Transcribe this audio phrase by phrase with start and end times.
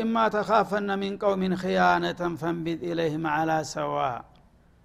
[0.00, 3.96] ወኢማ ተካፈነ ሚን ቀውሚን ክያነተን ፈንቢጥ ኢለይህም አላ ሰዋ።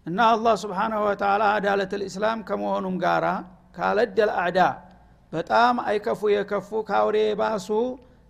[0.05, 3.25] እና አላህ ስብሓናሁ ወተላ አዳለት ልእስላም ከመሆኑም ጋራ
[3.77, 4.59] ካለደል አዕዳ
[5.33, 7.67] በጣም አይከፉ የከፉ ከአውሬ የባሱ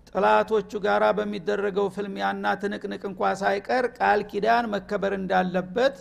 [0.09, 5.97] ጥላቶቹ ጋራ በሚደረገው ፍልሚያና ትንቅንቅ እንኳ ሳይቀር ቃል ኪዳን መከበር እንዳለበት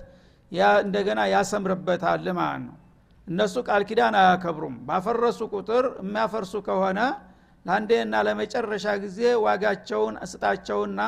[0.85, 2.77] እንደገና ያሰምርበታል ማለት ነው።
[3.27, 7.01] እነሱ ቃል ኪዳን አያከብሩም። ባፈረሱ ቁጥር የሚያፈርሱ ከሆነ
[7.67, 11.01] ለአንዴና ለመጨረሻ ጊዜ ዋጋቸውን እስጣቸውና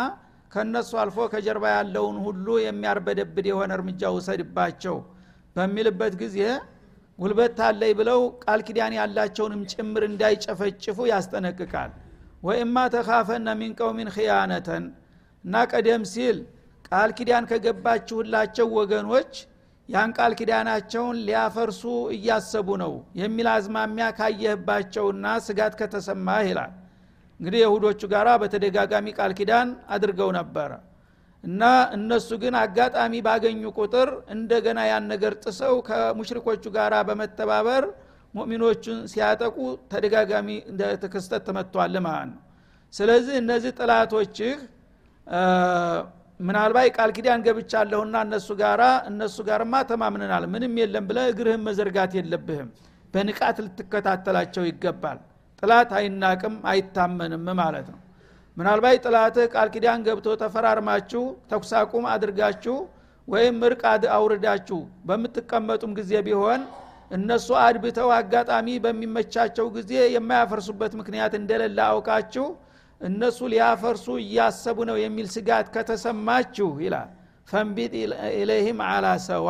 [0.53, 4.97] ከነሱ አልፎ ከጀርባ ያለውን ሁሉ የሚያርበደብድ የሆነ እርምጃ ውሰድባቸው
[5.57, 6.39] በሚልበት ጊዜ
[7.19, 11.93] ጉልበት ታለይ ብለው ቃል ኪዳን ያላቸውንም ጭምር እንዳይጨፈጭፉ ያስጠነቅቃል።
[12.47, 14.85] ወይማ ተካፈነ ሚን ቀውሚን ክያነተን
[15.45, 16.39] እና ቀደም ሲል
[16.89, 19.33] ቃል ኪዳን ከገባችሁላቸው ወገኖች
[19.89, 21.83] ያን ቃል ኪዳናቸውን ሊያፈርሱ
[22.17, 26.73] እያሰቡ ነው የሚል አዝማሚያ ካየህባቸውና ስጋት ከተሰማህ ይላል።
[27.41, 30.71] እንግዲህ የሁዶቹ ጋር በተደጋጋሚ ቃል ኪዳን አድርገው ነበረ
[31.45, 31.63] እና
[31.97, 37.85] እነሱ ግን አጋጣሚ ባገኙ ቁጥር እንደገና ያን ነገር ጥሰው ከሙሽሪኮቹ ጋር በመተባበር
[38.35, 39.57] ሙእሚኖቹን ሲያጠቁ
[39.93, 40.49] ተደጋጋሚ
[41.15, 42.41] ክስተት ተመጥቷል ማለት ነው።
[42.93, 44.57] ስለዚህ እነዚህ ጥላቶችህ
[46.41, 52.69] ምናልባት ቃል ኪዳን ገብቻለሁና እነሱ ጋራ እነሱ ጋርማ ተማምነናል። ምንም የለም ብለ እግርህን መዘርጋት የለብህም።
[53.15, 55.19] በንቃት ልትከታተላቸው ይገባል።
[55.63, 58.01] ጥላት አይናቅም አይታመንም ማለት ነው።
[58.57, 62.77] ምናልባት ጥላትህ ቃል ኪዳን ገብቶ ተፈራርማችሁ ተኩሳቁም አድርጋችሁ
[63.29, 63.83] ወይም እርቅ
[64.17, 66.61] አውርዳችሁ በምትቀመጡም ጊዜ ቢሆን
[67.11, 72.47] እነሱ አድብተው አጋጣሚ በሚመቻቸው ጊዜ የማያፈርሱበት ምክንያት እንደሌለ አውቃችሁ
[73.01, 77.11] እነሱ ሊያፈርሱ እያሰቡ ነው የሚል ስጋት ከተሰማችሁ ይላል።
[77.49, 77.93] ፈንቢጥ
[78.39, 79.49] ኢለይህም አላ ሰዋ።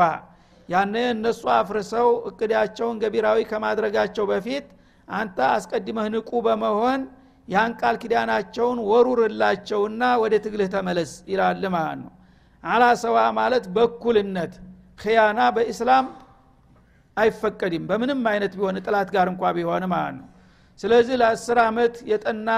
[0.69, 4.67] ያነ እነሱ አፍርሰው እቅዳቸውን ገቢራዊ ከማድረጋቸው በፊት
[5.09, 7.01] አንተ አስቀድመህ ንቁ በመሆን
[7.49, 12.13] ያን ቃል ኪዳናቸውን ወሩርላቸውና ወደ ትግልህ ተመለስ ይላል ማለት ነው።
[12.65, 14.55] አላ ሰዋ ማለት በኩልነት
[15.01, 16.07] ክያና በኢስላም
[17.17, 20.27] አይፈቀድም። በምንም አይነት ቢሆን ጥላት ጋር እንኳ ቢሆን ማለት ነው
[20.81, 22.49] ስለዚህ ለአስር ዓመት የጠና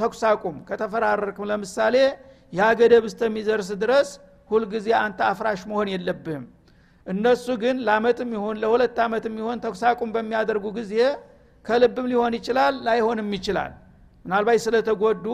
[0.00, 1.96] ተኩስ አቁም ከተፈራረርክም ለምሳሌ
[2.52, 4.08] ያ ገደብ እስተሚደርስ ድረስ
[4.50, 6.44] ሁልጊዜ አንተ አፍራሽ መሆን የለብህም።
[7.06, 10.94] እነሱ ግን ለአመትም ይሆን ለሁለት ዓመትም ይሆን ተኩስ አቁም በሚያደርጉ ጊዜ
[11.66, 13.72] ከልብም ሊሆን ይችላል ላይሆንም ይችላል።
[14.24, 15.26] ምናልባት ስለተጎዱ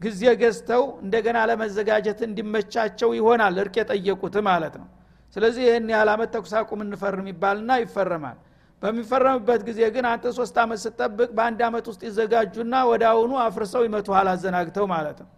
[0.00, 4.86] ጊዜ ገዝተው እንደገና ለመዘጋጀት እንዲመቻቸው ይሆናል እርቅ የጠየቁት ማለት ነው።
[5.36, 8.38] ስለዚህ ይህን ያህል አመት ተኩስ አቁም እንፈርም ይባልና ይፈረማል
[8.82, 14.28] በሚፈረምበት ጊዜ ግን አንተ ሶስት አመት ስጠብቅ በአንድ አመት ውስጥ ይዘጋጁና ወደ አሁኑ አፍርሰው ይመቱሃል
[14.32, 15.30] አዘናግተው ማለት ነው።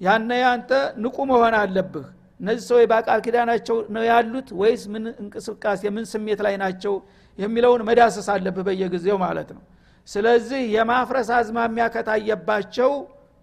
[0.00, 0.70] ያነ አንተ
[1.02, 2.06] ንቁ መሆን አለብህ።
[2.40, 6.94] እነዚህ ሰዎች በቃል ኪዳናቸው ነው ያሉት ወይስ ምን እንቅስቃሴ ምን ስሜት ላይ ናቸው
[7.38, 9.62] የሚለውን መዳሰስ አለብህ በየጊዜው ማለት ነው።
[10.08, 12.90] ስለዚህ የማፍረስ አዝማሚያ ከታየባቸው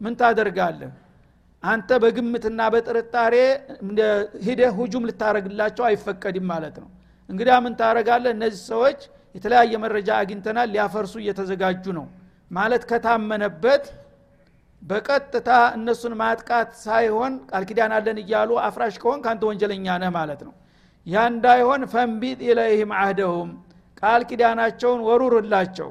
[0.02, 0.92] ምን ታደርጋለህ?
[1.64, 3.36] አንተ በግምትና በጥርጣሬ
[4.46, 6.90] ሂደህ ሁጁም ልታረግላቸው አይፈቀድም ማለት ነው።
[7.30, 9.00] እንግዲያ ምን ታረጋለህ እነዚህ ሰዎች
[9.36, 12.06] የተለያየ መረጃ አግኝተናል ሊያፈርሱ እየተዘጋጁ ነው።
[12.52, 13.84] ማለት ከታመነበት
[14.84, 20.54] በቀጥታ እነሱን ማጥቃት ሳይሆን ቃል ኪዳን አለን እያሉ አፍራሽ ከሆን ከአንተ ወንጀለኛ ነህ ማለት ነው።
[21.08, 23.50] ያ እንዳይሆን ፈንቢጥ ኢለይህም አህደሁም
[24.02, 25.90] ቃል ኪዳናቸውን ወሩርላቸው።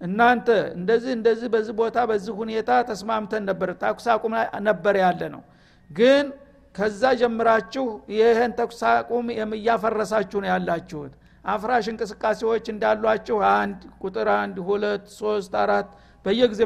[0.00, 4.34] እናንተ እንደዚህ እንደዚህ በዚህ ቦታ በዚህ ሁኔታ ተስማምተን ነበር ተኩስ አቁም
[4.68, 5.42] ነበር ያለ ነው።
[5.90, 6.26] ግን
[6.74, 9.26] ከዛ ጀምራችሁ ይህን ተኩስ አቁም
[9.56, 11.12] እያፈረሳችሁ ነው ያላችሁት
[11.44, 15.88] አፍራሽ እንቅስቃሴዎች እንዳሏችሁ አንድ ቁጥር አንድ ሁለት ሶስት አራት
[16.24, 16.62] በየጊዜ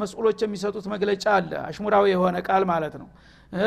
[0.00, 3.08] መስኡሎች የሚሰጡት መግለጫ አለ። አሽሙራዊ የሆነ ቃል ማለት ነው።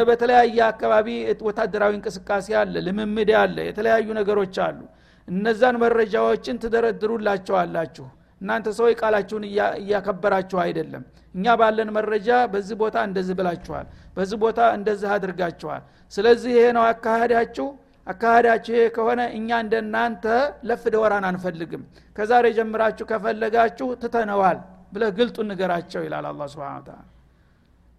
[0.09, 1.07] በተለያየ አካባቢ
[1.47, 4.79] ወታደራዊ እንቅስቃሴ አለ ልምምድ አለ የተለያዩ ነገሮች አሉ።
[5.27, 8.05] እነዛን መረጃዎችን ትደረድሩላቸዋላችሁ።
[8.41, 9.43] እናንተ ሰዎች ቃላችሁን
[9.81, 11.03] እያከበራችሁ አይደለም።
[11.35, 13.85] እኛ ባለን መረጃ በዚህ ቦታ እንደዚህ ብላችኋል
[14.17, 15.81] በዚህ ቦታ እንደዚህ አድርጋችኋል።
[16.13, 17.67] ስለዚህ ይሄ ነው አካሃዳችሁ
[18.07, 20.25] አካሃዳችሁ ይሄ ከሆነ እኛ እንደናንተ
[20.69, 21.83] ለፍ ደወራን አንፈልግም።
[22.15, 24.57] ከዛሬ ጀምራችሁ ከፈለጋችሁ ትተነዋል
[24.93, 26.89] ብለህ ግልጡ ንገራቸው ይላል አላ ስብን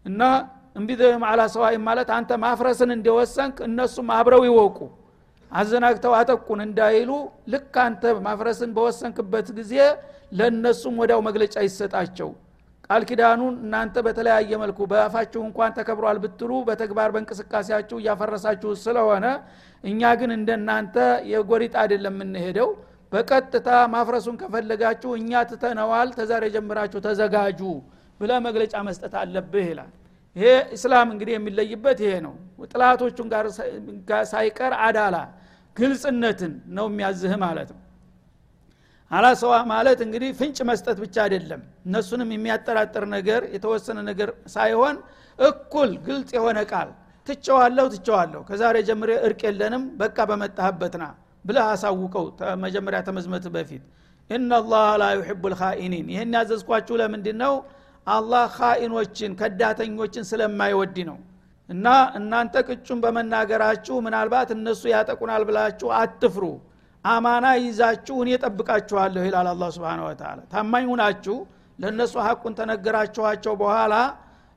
[0.07, 0.23] እና
[0.77, 4.79] እንቢድህም አላ ሰዋይ ማለት አንተ ማፍረስን እንደወሰንክ እነሱም አብረው ይወቁ
[5.53, 7.11] አዘናግተው አጠቁን እንዳይሉ
[7.53, 9.75] ልክ አንተ ማፍረስን በወሰንክበት ጊዜ
[10.33, 12.31] ለእነሱም ወዲያው መግለጫ ይሰጣቸው
[12.91, 19.27] ቃል ኪዳኑን እናንተ በተለያየ መልኩ በአፋችሁ እንኳን ተከብሯል ብትሉ በተግባር በእንቅስቃሴያችሁ እያፈረሳችሁ ስለሆነ
[19.85, 20.97] እኛ ግን እንደናንተ
[21.33, 22.69] የጎሪጥ አይደለም የምንሄደው።
[23.13, 27.61] በቀጥታ ማፍረሱን ከፈለጋችሁ እኛ ትተነዋል ተዛሬ ጀምራችሁ ተዘጋጁ
[28.21, 29.91] ብለ መግለጫ መስጠት አለብህ ይላል።
[30.37, 30.47] ይሄ
[30.77, 32.35] እስላም እንግዲህ የሚለይበት ይሄ ነው።
[32.73, 33.47] ጥላቶቹን ጋር
[34.33, 35.17] ሳይቀር አዳላ
[35.77, 37.81] ግልጽነትን ነው የሚያዝህ ማለት ነው
[39.11, 44.97] አላሰዋ ማለት እንግዲህ ፍንጭ መስጠት ብቻ አይደለም። እነሱንም የሚያጠራጥር ነገር የተወሰነ ነገር ሳይሆን
[45.39, 46.89] እኩል ግልጽ የሆነ ቃል
[47.27, 51.05] ትቸዋለሁ ትቸዋለሁ ከዛሬ ጀምሬ እርቅ የለንም በቃ በመጣህበትና
[51.45, 52.27] ብለህ አሳውቀው
[52.65, 53.83] መጀመሪያ ተመዝመት በፊት።
[54.31, 57.55] ኢናላህ ላ ዩሕቡ ልካኢኒን ይህን ያዘዝኳችሁ ለምንድን ነው
[58.07, 61.19] አላህ ካኢኖችን ከዳተኞችን ስለማይወድ ነው።
[61.69, 61.87] እና
[62.19, 66.45] እናንተ ቅጩን በመናገራችሁ ምናልባት እነሱ ያጠቁናል ብላችሁ አትፍሩ
[67.07, 71.37] አማና ይዛችሁ እኔ ጠብቃችኋለሁ ይላል አላ ስብን ወተላ ታማኝ ሁናችሁ
[71.79, 73.95] ለእነሱ ሀቁን ተነገራችኋቸው በኋላ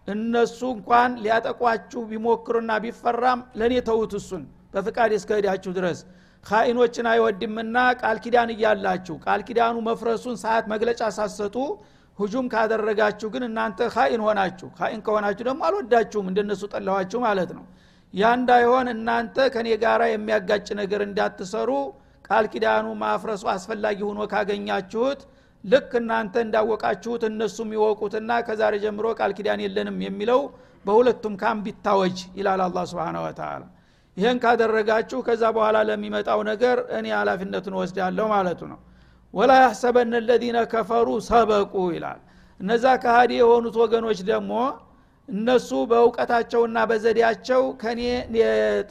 [0.07, 4.43] እነሱ እንኳን ሊያጠቋችሁ ቢሞክሩና ቢፈራም ለእኔ ተውት እሱን።
[4.73, 5.99] በፍቃድ እስከሄዳችሁ ድረስ
[6.43, 11.55] ካኢኖችን አይወድምና ቃል ኪዳን እያላችሁ ቃል ኪዳኑ መፍረሱን ሰዓት መግለጫ ሳሰጡ
[12.19, 17.65] ሁጁም ካደረጋችሁ ግን እናንተ ካኢን ሆናችሁ ካኢን ከሆናችሁ ደግሞ አልወዳችሁም እንደነሱ ጠለኋችሁ ማለት ነው።
[18.13, 21.69] ያ እንዳይሆን እናንተ ከኔ ጋር የሚያጋጭ ነገር እንዳትሰሩ
[22.29, 25.21] ቃል ኪዳኑ ማፍረሱ አስፈላጊ ሆኖ ካገኛችሁት
[25.63, 30.41] ልክ እናንተ እንዳወቃችሁት እነሱም ይወቁትና ከዛሬ ጀምሮ ቃል ኪዳን የለንም የሚለው
[30.85, 33.63] በሁለቱም ካም ቢታወጅ ይላል አላ ስብን ወተላ
[34.17, 38.79] ይህን ካደረጋችሁ ከዛ በኋላ ለሚመጣው ነገር እኔ ኃላፊነቱን ወስዳለሁ ማለቱ ነው።
[39.33, 42.19] ወላ ያሕሰበነ ለዚነ ከፈሩ ሰበቁ ይላል።
[42.59, 44.53] እነዛ ከሃዲ የሆኑት ወገኖች ደግሞ
[45.29, 48.01] እነሱ በእውቀታቸውና በዘዴያቸው ከኔ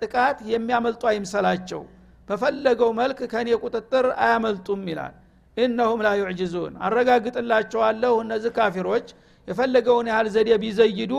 [0.00, 1.82] ጥቃት የሚያመልጡ አይምሰላቸው
[2.28, 5.14] በፈለገው መልክ ከኔ ቁጥጥር አያመልጡም ይላል።
[5.56, 9.06] ኢነሁም ላ ዩዕጅዙን። አረጋግጥላቸዋለሁ እነዚህ ካፊሮች።
[9.48, 11.12] የፈለገውን ያህል ዘዴ ቢዘይዱ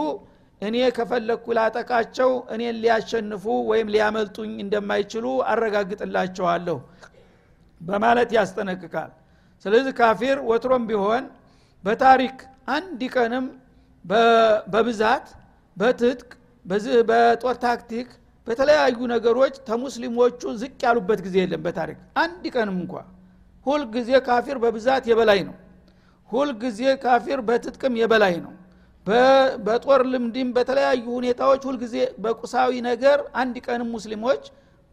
[0.61, 6.77] እኔ ከፈለግኩ ላጠቃቸው እኔን ሊያሸንፉ ወይም ሊያመልጡኝ እንደማይችሉ አረጋግጥላቸዋለሁ
[7.81, 9.11] በማለት ያስጠነቅቃል።
[9.65, 11.23] ስለዚህ ካፊር ወትሮም ቢሆን
[11.83, 12.37] በታሪክ
[12.69, 13.45] አንድ ቀንም
[14.73, 15.27] በብዛት
[15.77, 16.29] በትጥቅ
[17.05, 18.09] በጦር ታክቲክ
[18.49, 22.93] በተለያዩ ነገሮች ተሙስሊሞቹ ዝቅ ያሉበት ጊዜ የለም በታሪክ። አንድ ቀንም እንኳ
[23.65, 25.55] ሁልጊዜ ካፊር በብዛት የበላይ ነው።
[26.29, 28.53] ሁልጊዜ ካፊር በትጥቅም የበላይ ነው።
[29.65, 34.43] በጦር ልምድም በተለያዩ ሁኔታዎች ሁልጊዜ በቁሳዊ ነገር አንድ ቀንም ሙስሊሞች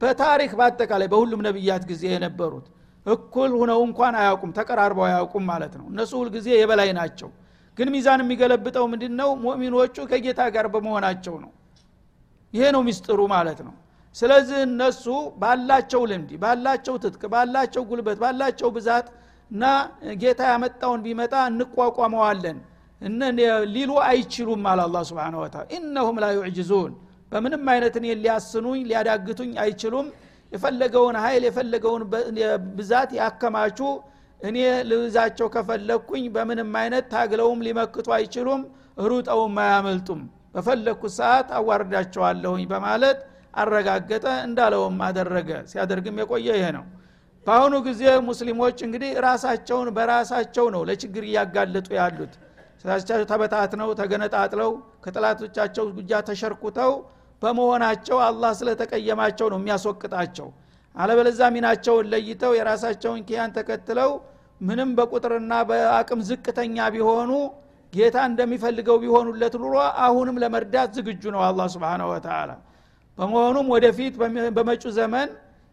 [0.01, 2.67] በታሪክ በአጠቃላይ በሁሉም ነቢያት ጊዜ የነበሩት
[3.07, 7.31] እኩል ሁነው እንኳን አያውቁም ተቀራርበው አያውቁም ማለት ነው። እነሱ ሁልጊዜ የበላይ ናቸው።
[7.79, 11.51] ግን ሚዛን የሚገለብጠው ምንድን ነው ሙእሚኖቹ ከጌታ ጋር በመሆናቸው ነው
[12.55, 13.75] ይሄ ነው ሚስጥሩ ማለት ነው።
[14.17, 15.05] ስለዚህ እነሱ
[15.41, 19.07] ባላቸው ልምድ ባላቸው ትጥቅ ባላቸው ጉልበት ባላቸው ብዛት
[19.51, 19.65] እና
[20.23, 22.59] ጌታ ያመጣውን ቢመጣ እንቋቋመዋለን።
[23.75, 26.93] ሊሉ አይችሉም አለ አላ ስብን ወተላ ኢነሁም ላ ዩዕጅዙን።
[27.33, 30.07] በምንም አይነት እኔ ሊያስኑኝ ሊያዳግቱኝ አይችሉም።
[30.53, 32.03] የፈለገውን ኃይል የፈለገውን
[32.77, 33.79] ብዛት ያከማቹ
[34.41, 34.57] እኔ
[34.91, 38.63] ልዛቸው ከፈለግኩኝ በምንም አይነት ታግለውም ሊመክቱ አይችሉም
[39.07, 40.21] ሩጠውም አያመልጡም
[40.57, 43.19] በፈለግኩት ሰዓት አዋርዳቸዋለሁኝ በማለት
[43.55, 46.85] አረጋገጠ እንዳለውም አደረገ። ሲያደርግም የቆየ ይሄ ነው።
[47.47, 52.33] በአሁኑ ጊዜ ሙስሊሞች እንግዲህ ራሳቸውን በራሳቸው ነው ለችግር እያጋለጡ ያሉት።
[52.83, 54.71] ስራቻቸው ተበታትነው ተገነጣጥለው
[55.05, 56.93] ከጥላቶቻቸው ጉጃ ተሸርኩተው
[57.43, 60.49] በመሆናቸው አላህ ስለተቀየማቸው ነው የሚያስወቅጣቸው።
[60.95, 64.11] አለበለዛ ሚናቸውን ለይተው የራሳቸውን ኪያን ተከትለው
[64.61, 67.31] ምንም በቁጥርና በአቅም ዝቅተኛ ቢሆኑ
[67.97, 69.75] ጌታ እንደሚፈልገው ቢሆኑለት ኑሮ
[70.05, 72.51] አሁንም ለመርዳት ዝግጁ ነው አላ ስብን ወተላ
[73.19, 74.15] በመሆኑም ወደፊት
[74.57, 75.29] በመጩ ዘመን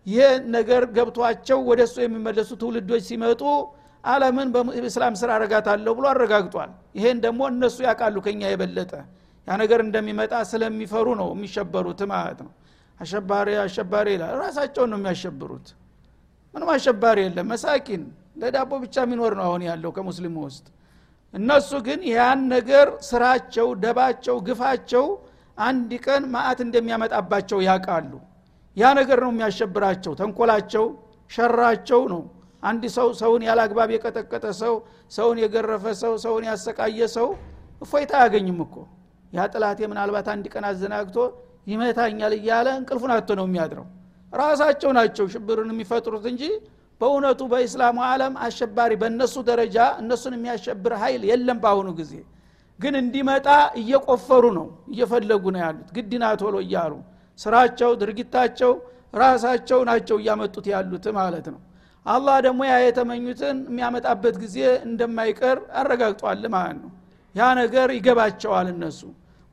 [0.05, 3.41] ይህ ነገር ገብቷቸው ወደ እሱ የሚመለሱ ትውልዶች ሲመጡ
[4.03, 8.91] አለምን በእስላም ስራ አረጋታለሁ ብሎ አረጋግጧል። ይሄን ደግሞ እነሱ ያውቃሉ ከኛ የበለጠ።
[9.47, 12.51] ያ ነገር እንደሚመጣ ስለሚፈሩ ነው የሚሸበሩት ማለት ነው።
[12.99, 15.67] አሸባሪ አሸባሪ ይላል። ራሳቸውን ነው የሚያሸብሩት።
[16.53, 18.03] ምንም አሸባሪ የለም። መሳኪን
[18.41, 20.65] ለዳቦ ብቻ የሚኖር ነው አሁን ያለው ከሙስሊሙ ውስጥ
[21.33, 25.05] እነሱ ግን ያን ነገር ስራቸው ደባቸው ግፋቸው
[25.57, 28.11] አንድ ቀን ማአት እንደሚያመጣባቸው ያውቃሉ።
[28.77, 30.85] ያ ነገር ነው የሚያሸብራቸው። ተንኮላቸው
[31.31, 32.21] ሸራቸው ነው።
[32.63, 34.73] አንድ ሰው ሰውን ያላግባብ የቀጠቀጠ ሰው
[35.11, 37.27] ሰውን የገረፈ ሰው ሰውን ያሰቃየ ሰው
[37.81, 38.75] እፎይታ አያገኝም እኮ።
[39.33, 41.17] ያ ጥላቴ ምናልባት አንድ ቀን አዘናግቶ
[41.67, 43.85] ይመታኛል እያለ እንቅልፉን አቶ ነው የሚያድረው።
[44.33, 46.43] ራሳቸው ናቸው ሽብርን የሚፈጥሩት እንጂ
[47.03, 52.13] በእውነቱ በኢስላሙ ዓለም አሸባሪ በእነሱ ደረጃ እነሱን የሚያሸብር ኃይል የለም በአሁኑ ጊዜ።
[52.79, 53.47] ግን እንዲመጣ
[53.81, 56.93] እየቆፈሩ ነው እየፈለጉ ነው ያሉት። ግድና ቶሎ እያሉ
[57.39, 58.71] ስራቸው ድርጊታቸው
[59.15, 61.59] ራሳቸው ናቸው እያመጡት ያሉት ማለት ነው።
[62.05, 64.57] አላህ ደግሞ ያ የተመኙትን የሚያመጣበት ጊዜ
[64.87, 66.91] እንደማይቀር አረጋግጧል ማለት ነው።
[67.35, 69.01] ያ ነገር ይገባቸዋል እነሱ።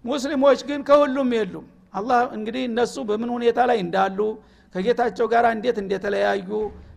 [0.04, 4.18] ሙስሊሞች ግን ከሁሉም የሉም። አላህ እንግዲህ እነሱ በምን ሁኔታ ላይ እንዳሉ
[4.74, 6.50] ከጌታቸው ጋር እንዴት እንደተለያዩ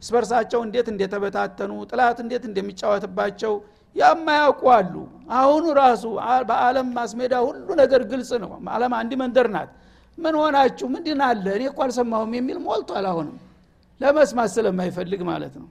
[0.04, 3.54] ስበርሳቸው እንዴት እንደተበታተኑ ጥላት እንዴት እንደሚጫወትባቸው
[3.96, 4.94] ያማያውቁ አሉ።
[5.38, 6.04] አሁኑ ራሱ
[6.50, 9.72] በአለም ማስሜዳ ሁሉ ነገር ግልጽ ነው። አለም አንድ መንደር ናት።
[10.18, 10.86] ምን ሆናችሁ?
[10.96, 11.46] ምንድን አለ?
[11.58, 13.38] እኔ እኮ አልሰማሁም የሚል ሞልቷል። አሁንም
[14.02, 15.68] ለመስማት ስለማይፈልግ ማለት ነው።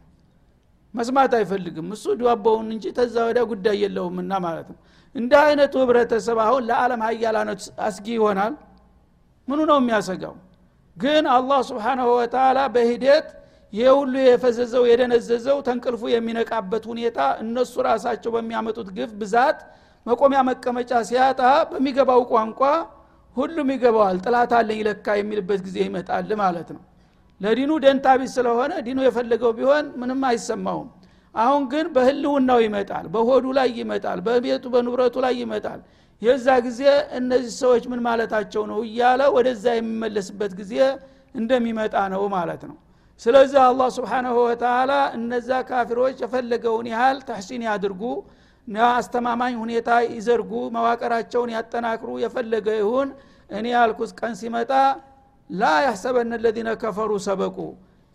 [0.94, 4.78] መስማት አይፈልግም። እሱ ዳቦውን እንጂ ተዛ ወዲያ ጉዳይ የለውምና ማለት ነው።
[5.14, 8.54] እንደ አይነቱ ህብረተሰብ አሁን ለዓለም ሀያላኖች አስጊ ይሆናል።
[9.48, 10.34] ምኑ ነው የሚያሰጋው
[10.96, 13.28] ግን አላህ ስብሓናሁ ወተላ በሂደት
[13.72, 19.60] ይህ ሁሉ የፈዘዘው የደነዘዘው ተንቅልፉ የሚነቃበት ሁኔታ እነሱ ራሳቸው በሚያመጡት ግፍ ብዛት
[20.06, 22.60] መቆሚያ መቀመጫ ሲያጣ በሚገባው ቋንቋ
[23.36, 26.82] ሁሉም ይገባዋል ጥላት አለኝ ለካ የሚልበት ጊዜ ይመጣል ማለት ነው።
[27.40, 30.88] ለዲኑ ደንታቢስ ስለሆነ ዲኑ የፈለገው ቢሆን ምንም አይሰማውም።
[31.34, 35.80] አሁን ግን በህልውናው ይመጣል በሆዱ ላይ ይመጣል በቤቱ በንብረቱ ላይ ይመጣል
[36.22, 36.80] የዛ ጊዜ
[37.18, 40.74] እነዚህ ሰዎች ምን ማለታቸው ነው እያለ ወደዛ የሚመለስበት ጊዜ
[41.34, 42.76] እንደሚመጣ ነው ማለት ነው።
[43.20, 48.02] ስለዚህ አላህ ስብሓናሁ ወተላ እነዛ ካፊሮች የፈለገውን ያህል ተሕሲን ያድርጉ
[48.90, 53.08] አስተማማኝ ሁኔታ ይዘርጉ መዋቅራቸውን ያጠናክሩ የፈለገ ይሁን።
[53.50, 54.70] እኔ ያልኩት ቀን ሲመጣ
[55.50, 57.56] ላ ያሕሰበነ ለዚነ ከፈሩ ሰበቁ።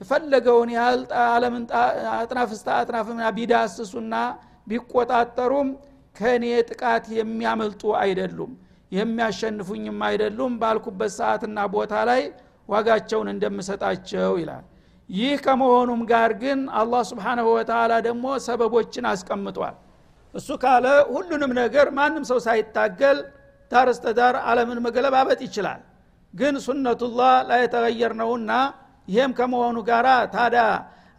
[0.01, 1.63] የፈለገውን ያህል አለምን
[2.13, 4.13] አጥናፍ አጥናፍና ቢዳስሱና
[4.67, 5.69] ቢቆጣጠሩም
[6.17, 8.51] ከእኔ ጥቃት የሚያመልጡ አይደሉም
[8.91, 12.21] የሚያሸንፉኝም አይደሉም ባልኩበት ሰዓትና ቦታ ላይ
[12.69, 14.65] ዋጋቸውን እንደምሰጣቸው ይላል።
[15.09, 19.75] ይህ ከመሆኑም ጋር ግን አላህ ስብሓናሁ ወተላ ደግሞ ሰበቦችን አስቀምጧል።
[20.33, 23.19] እሱ ካለ ሁሉንም ነገር ማንም ሰው ሳይታገል
[23.71, 25.81] ዳር እስተዳር አለምን መገለባበጥ ይችላል።
[26.33, 27.63] ግን ሱነቱላህ ላይ
[28.21, 28.51] ነውና
[29.07, 30.05] ይሄም ከመሆኑ ጋር
[30.35, 30.63] ታዲያ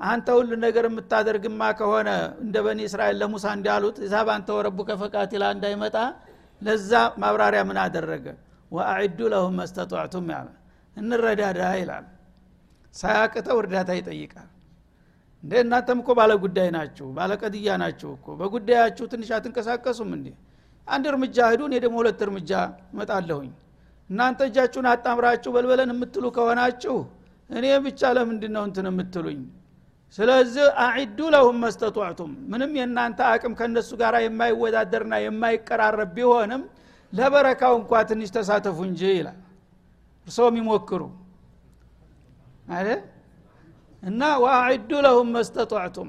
[0.01, 2.09] አንተ ሁሉ ነገር የምታደርግማ ከሆነ
[2.43, 5.97] እንደ በኒ እስራኤል ለሙሳ እንዳሉት ሂሳብ አንተ ወረቡ ከፈቃቲላ እንዳይመጣ
[6.63, 8.27] ለዛ ማብራሪያ ምን አደረገ?
[8.73, 10.49] ወአዒዱ ለሁም መስተጧዕቱም ያለ።
[10.97, 12.07] እንረዳዳ ይላል።
[12.95, 14.49] ሳያቅተው እርዳታ ይጠይቃል።
[15.43, 20.27] እንደ እናንተም እኮ ባለ ጉዳይ ናችሁ ባለ ቀድያ ናችሁ እኮ። በጉዳያችሁ ትንሽ አትንቀሳቀሱም እንዴ?
[20.89, 22.51] አንድ እርምጃ ሂዱ እኔ ደግሞ ሁለት እርምጃ
[22.93, 23.51] እመጣለሁኝ።
[24.11, 26.97] እናንተ እጃችሁን አጣምራችሁ በልበለን የምትሉ ከሆናችሁ
[27.51, 29.41] እኔ ብቻ ለምንድን ነው እንትን የምትሉኝ
[30.15, 36.63] ስለዚህ አዒዱ ለሁም መስተጧዕቱም ምንም የእናንተ አቅም ከእነሱ ጋር የማይወዳደርና የማይቀራረብ ቢሆንም
[37.13, 39.39] ለበረካው እንኳ ትንሽ ተሳተፉ እንጂ ይላል።
[40.27, 41.03] እርስዎ የሚሞክሩ
[42.71, 43.01] አይደል?
[44.03, 46.09] እና ዋአዒዱ ለሁም መስተጧዕቱም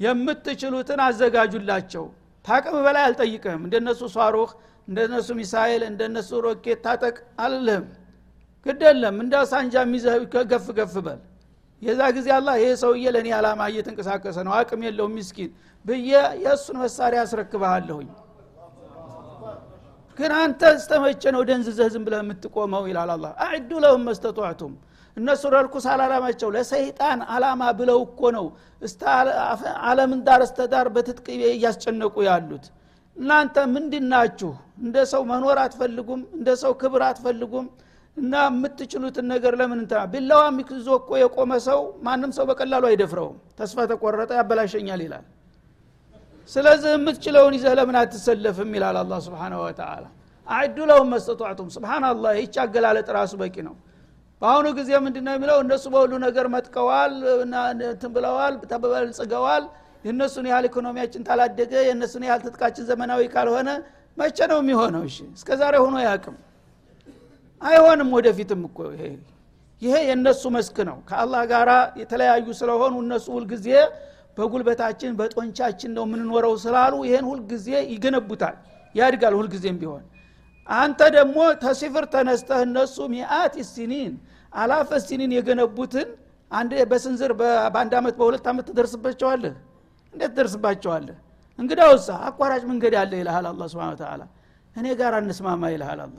[0.00, 2.04] የምትችሉትን አዘጋጁላቸው።
[2.44, 4.50] ታቅም በላይ አልጠይቅህም። እንደነሱ ሷሩክ
[4.88, 7.86] እንደነሱ ሚሳይል እንደነሱ ሮኬት ታጠቅ አልልህም።
[8.66, 10.14] ግደለም እንደ ሳንጃ ሚዘህ
[10.50, 11.20] ገፍ ገፍ በል
[11.82, 15.50] የዛ ጊዜ አላ ይህ ሰውዬ ለእኔ አላማ እየተንቀሳቀሰ ነው አቅም የለውም ሚስኪን
[15.84, 16.10] ብዬ
[16.44, 18.08] የእሱን መሳሪያ አስረክበሃለሁኝ
[20.18, 24.72] ግን አንተ እስተመቼ ነው ደንዝዘህ ዝም ብለህ የምትቆመው ይላል አላ አዕዱ ለሁም መስተጧዕቱም።
[25.16, 28.46] እነሱ ረልኩስ አላላማቸው ለሰይጣን አላማ ብለው እኮ ነው
[29.88, 32.66] አለምን ዳር እስተዳር በትጥቅ እያስጨነቁ ያሉት።
[33.16, 34.50] እናንተ ምንድናችሁ?
[34.82, 37.66] እንደ ሰው መኖር አትፈልጉም እንደ ሰው ክብር አትፈልጉም
[38.16, 43.86] እና የምትችሉትን ነገር ለምን እንትና ቢላዋ ሚክዞ እኮ የቆመ ሰው ማንም ሰው በቀላሉ አይደፍረውም። ተስፋ
[43.90, 45.26] ተቆረጠ ያበላሸኛል ይላል።
[46.52, 48.70] ስለዚህ የምትችለውን ይዘህ ለምን አትሰለፍም?
[48.76, 50.04] ይላል አላ ስብን ወተላ
[50.48, 53.74] አዕዱ ለሁም መስተጧዕቱም። ስብናላህ ይች አገላለጥ ራሱ በቂ ነው።
[54.42, 55.58] በአሁኑ ጊዜ ምንድ ነው የሚለው?
[55.64, 59.64] እነሱ በሁሉ ነገር መጥቀዋል እንትን ብለዋል ተበልጽገዋል።
[60.04, 63.68] የእነሱን ያህል ኢኮኖሚያችን ታላደገ የእነሱን ያህል ትጥቃችን ዘመናዊ ካልሆነ
[64.18, 65.02] መቼ ነው የሚሆነው?
[65.10, 66.36] እሺ እስከ ዛሬ ሆኖ ያቅም
[67.62, 69.02] አይሆንም ወደፊትም እኮ ይሄ።
[69.82, 71.68] ይሄ የእነሱ መስክ ነው። ከአላህ ጋር
[72.00, 73.66] የተለያዩ ስለሆኑ እነሱ ሁልጊዜ
[74.38, 78.56] በጉልበታችን በጦንቻችን ነው የምንኖረው ስላሉ ይህን ሁልጊዜ ይገነቡታል
[78.94, 80.04] ያድጋል ሁልጊዜም ቢሆን።
[80.68, 84.12] አንተ ደግሞ ተሲፍር ተነስተህ እነሱ ሚአት ሲኒን
[84.52, 86.08] አላፈ ሲኒን የገነቡትን
[86.50, 89.54] አንድ በስንዝር በአንድ አመት በሁለት አመት ትደርስባቸዋለህ?
[90.14, 91.16] እንዴት ትደርስባቸዋለህ?
[91.58, 94.22] እንግዳውሳ አቋራጭ መንገድ አለ ይልሃል አላ ስብን ተላ
[94.76, 96.18] እኔ ጋር እንስማማ ይልሃል አላ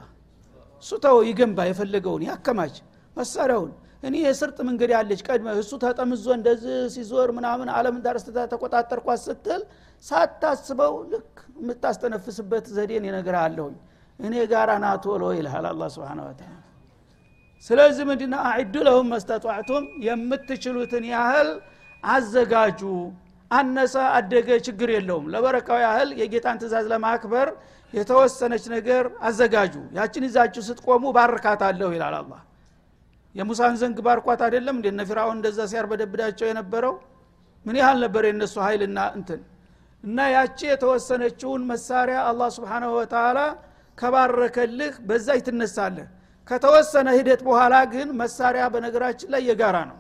[0.84, 2.76] እሱ ተው ይገንባ የፈለገውን ያከማች።
[3.18, 3.72] መሳሪያውን
[4.04, 9.62] እኔ የስርጥ መንገድ ያለች ቀድመ እሱ ተጠምዞ እንደዚህ ሲዞር ምናምን አለምን ዳርስተታ ተቆጣጠርኳት ስትል
[10.06, 13.76] ሳታስበው ልክ የምታስተነፍስበት ዘዴን ይነግርሃለሁኝ
[14.20, 16.54] እኔ ጋር ናቶሎ ይልሃል አላ ስብን ወተላ
[17.66, 21.50] ስለዚህ ምንድነ አዕዱ ለሁም መስተጧዕቱም የምትችሉትን ያህል
[22.04, 22.82] አዘጋጁ።
[23.52, 27.48] አነሰ አደገ ችግር የለውም። ለበረካው ያህል የጌታን ትእዛዝ ለማክበር
[27.94, 32.34] የተወሰነች ነገር አዘጋጁ። ያችን ይዛችሁ ስትቆሙ ባርካታለሁ ይላል አላ
[33.36, 36.94] የሙሳን ዘንግ ባርኳት አይደለም እንደ ፊራውን እንደዛ ሲያርበደብዳቸው የነበረው?
[37.66, 39.42] ምን ያህል ነበር የእነሱ ኃይልና እንትን?
[40.04, 43.40] እና ያቺ የተወሰነችውን መሳሪያ አላህ ስብሓናሁ ወተላ
[43.98, 46.08] ከባረከልህ በዛች ትነሳለህ።
[46.48, 49.98] ከተወሰነ ሂደት በኋላ ግን መሳሪያ በነገራችን ላይ የጋራ ነው።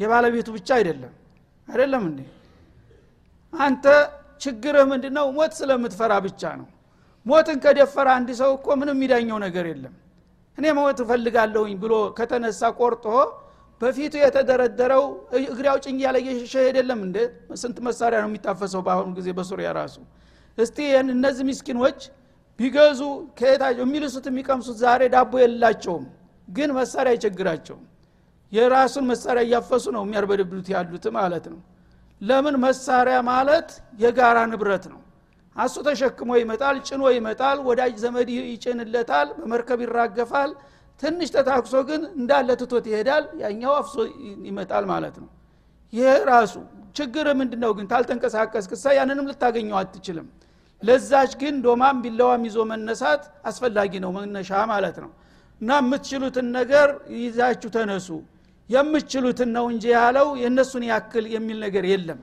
[0.00, 1.14] የባለቤቱ ብቻ አይደለም።
[1.68, 2.20] አይደለም እንዴ?
[3.52, 3.84] አንተ
[4.40, 5.26] ችግርህ ምንድነው?
[5.36, 6.68] ሞት ስለምትፈራ ብቻ ነው
[7.26, 9.94] ሞትን ከደፈረ አንድ ሰው እኮ ምንም የሚዳኘው ነገር የለም።
[10.58, 13.06] እኔ መሞት እፈልጋለሁኝ ብሎ ከተነሳ ቆርጦ
[13.80, 15.04] በፊቱ የተደረደረው
[15.44, 17.16] እግሬ አውጭኝ ያለ እየሸሸ አይደለም እንደ
[17.62, 19.96] ስንት መሳሪያ ነው የሚታፈሰው በአሁኑ ጊዜ በሱሪያ ራሱ?
[20.58, 20.76] እስቲ
[21.12, 21.98] እነዚህ ምስኪኖች
[22.58, 23.00] ቢገዙ
[23.38, 23.82] ከየታቸው?
[23.86, 26.04] የሚልሱት የሚቀምሱት ዛሬ ዳቦ የላቸውም
[26.48, 27.84] ግን መሳሪያ አይቸግራቸውም።
[28.52, 31.60] የራሱን መሳሪያ እያፈሱ ነው የሚያርበደብዱት ያሉት ማለት ነው።
[32.20, 33.68] ለምን መሳሪያ ማለት
[34.02, 35.00] የጋራ ንብረት ነው
[35.56, 40.50] አሱ ተሸክሞ ይመጣል ጭኖ ይመጣል ወዳጅ ዘመድ ይጭንለታል በመርከብ ይራገፋል።
[41.02, 43.96] ትንሽ ተታክሶ ግን እንዳለ ትቶት ይሄዳል ያኛው አፍሶ
[44.48, 45.28] ይመጣል ማለት ነው።
[45.92, 46.54] ይሄ ራሱ
[46.98, 47.86] ችግር ምንድ ነው ግን?
[47.92, 50.26] ታልተንቀሳቀስ ክሳ ያንንም ልታገኘው አትችልም።
[50.82, 55.10] ለዛች ግን ዶማም ቢለዋም ይዞ መነሳት አስፈላጊ ነው መነሻ ማለት ነው።
[55.60, 58.08] እና የምትችሉትን ነገር ይዛችሁ ተነሱ።
[58.68, 62.20] የምትችሉትን ነው እንጂ ያለው የእነሱን ያክል የሚል ነገር የለም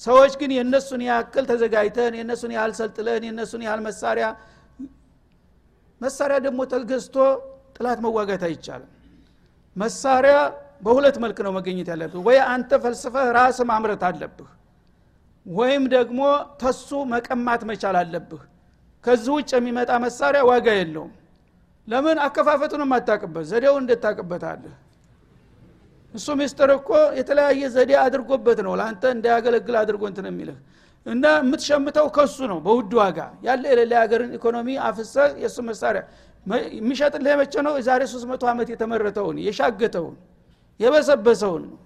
[0.00, 4.26] ሰዎች ግን የእነሱን ያክል ተዘጋጅተን የእነሱን ያህል ሰልጥለን የእነሱን ያህል መሳሪያ
[6.00, 7.16] መሳሪያ ደግሞ ተገዝቶ
[7.76, 8.90] ጥላት መዋጋት አይቻልም።
[9.76, 10.36] መሳሪያ
[10.82, 14.50] በሁለት መልክ ነው መገኘት ያለብህ። ወይ አንተ ፈልስፈህ ራስ ማምረት አለብህ
[15.46, 16.20] ወይም ደግሞ
[16.60, 18.42] ተሱ መቀማት መቻል አለብህ።
[19.04, 21.12] ከዚህ ውጭ የሚመጣ መሳሪያ ዋጋ የለውም።
[21.88, 22.16] ለምን?
[22.26, 24.74] አከፋፈቱንም አታቅበት ዘዴውን እንዴት ታቅበታለህ
[26.14, 30.58] እሱ ሚስጥር እኮ የተለያየ ዘዴ አድርጎበት ነው ለአንተ እንዳያገለግል አድርጎ እንትን የሚልህ።
[31.06, 36.02] እና የምትሸምተው ከሱ ነው በውድ ዋጋ። ያለ የሌለ ሀገርን ኢኮኖሚ አፍሰ የእሱ መሳሪያ።
[36.76, 37.74] የሚሸጥልህ የመቸ ነው?
[37.80, 40.16] የዛሬ 300 ዓመት የተመረተውን የሻገተውን
[40.80, 41.78] የበሰበሰውን ነው።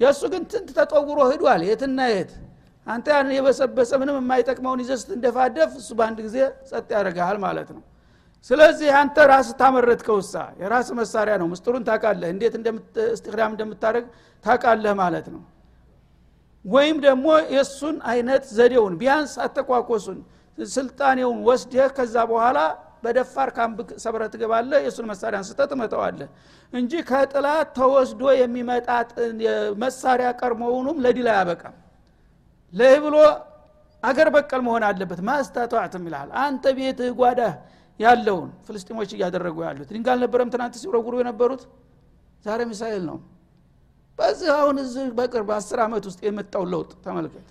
[0.00, 2.32] የእሱ ግን ትንት ተጠውሮ ሂዷል። የትና የት?
[2.86, 6.36] አንተ ያን የበሰበሰ ምንም የማይጠቅመውን ይዘህ ስትንደፋደፍ እሱ በአንድ ጊዜ
[6.68, 7.82] ጸጥ ያደርግሃል ማለት ነው
[8.46, 12.54] ስለዚህ አንተ ራስ ታመረት ከውሳ የራስ መሳሪያ ነው። ምስጥሩን ታቃለህ እንዴት
[13.08, 14.04] እስትክዳም እንደምታደረግ
[14.44, 15.42] ታቃለህ ማለት ነው።
[16.64, 20.18] ወይም ደግሞ የእሱን አይነት ዘዴውን ቢያንስ አተቋቆሱን
[20.58, 22.58] ስልጣኔውን ወስደህ ከዛ በኋላ
[23.04, 26.28] በደፋር ካምብ ሰብረ ትገባለህ። የእሱን መሳሪያ አንስተ ትመጠዋለህ
[26.72, 28.88] እንጂ ከጥላት ተወስዶ የሚመጣ
[29.82, 31.76] መሳሪያ ቀርሞውኑም ለድል አያበቃም።
[32.74, 33.16] ለህ ብሎ
[34.02, 37.54] አገር በቀል መሆን አለበት። ማስታቷዕትም ይልሃል። አንተ ቤትህ ጓዳህ
[38.00, 41.62] ያለውን ፍልስጢሞች እያደረጉ ያሉት። ድንጋይ አልነበረም ትናንት ሲወረውሩ የነበሩት?
[42.44, 43.18] ዛሬ ሚሳኤል ነው።
[44.18, 47.46] በዚህ አሁን እዚህ በቅርብ አስር ዓመት ውስጥ የመጣው ለውጥ ተመልከት።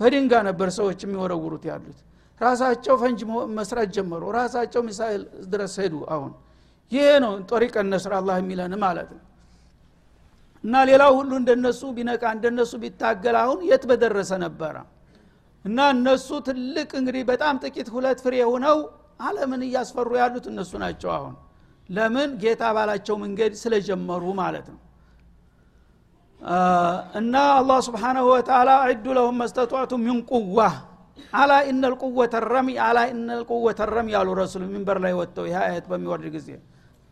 [0.00, 1.98] በድንጋ ነበር ሰዎች የሚወረውሩት ያሉት።
[2.40, 3.20] ራሳቸው ፈንጅ
[3.58, 5.22] መስራት ጀመሩ። ራሳቸው ሚሳኤል
[5.52, 6.32] ድረስ ሄዱ አሁን።
[6.92, 9.22] ይሄ ነው ጦሪቀ ነስር የሚለን ማለት ነው።
[10.64, 14.74] እና ሌላው ሁሉ እንደነሱ ቢነቃ እንደነሱ ቢታገል አሁን የት በደረሰ ነበረ?
[15.64, 18.78] እና እነሱ ትልቅ እንግዲህ በጣም ጥቂት ሁለት ፍሬ ሆነው
[19.20, 21.34] አለምን እያስፈሩ ያሉት እነሱ ናቸው አሁን።
[21.88, 22.30] ለምን?
[22.42, 24.80] ጌታ ባላቸው መንገድ ስለጀመሩ ማለት ነው።
[27.18, 30.58] እና አላህ ስብሓናሁ ወተላ ዕዱ ለሁም መስተጧቱ ሚን ቁዋ።
[31.32, 35.86] አላ ኢነ ልቁወተ ረሚ አላ ኢነ ልቁወተ ረሚ ያሉ ረሱል ሚንበር ላይ ወጥተው ይህ አየት
[35.90, 36.48] በሚወርድ ጊዜ